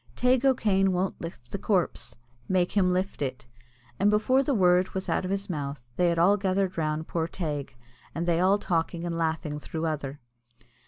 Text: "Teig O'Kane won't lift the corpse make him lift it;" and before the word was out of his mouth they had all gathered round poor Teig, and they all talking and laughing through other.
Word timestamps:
"Teig 0.15 0.43
O'Kane 0.43 0.93
won't 0.93 1.21
lift 1.21 1.51
the 1.51 1.59
corpse 1.59 2.17
make 2.49 2.71
him 2.71 2.91
lift 2.91 3.21
it;" 3.21 3.45
and 3.99 4.09
before 4.09 4.41
the 4.41 4.55
word 4.55 4.95
was 4.95 5.07
out 5.07 5.25
of 5.25 5.29
his 5.29 5.47
mouth 5.47 5.87
they 5.95 6.09
had 6.09 6.17
all 6.17 6.37
gathered 6.37 6.75
round 6.75 7.07
poor 7.07 7.27
Teig, 7.27 7.75
and 8.15 8.25
they 8.25 8.39
all 8.39 8.57
talking 8.57 9.05
and 9.05 9.15
laughing 9.15 9.59
through 9.59 9.85
other. 9.85 10.19